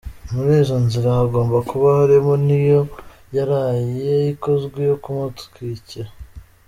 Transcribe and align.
Muri 0.33 0.53
izo 0.61 0.77
nzira 0.85 1.09
hagomba 1.19 1.57
kuba 1.69 1.87
harimo 1.99 2.33
n’iyo 2.45 2.81
yaraye 3.35 4.13
ikozwe 4.33 4.79
yo 4.89 4.95
kumutwikira. 5.03 6.09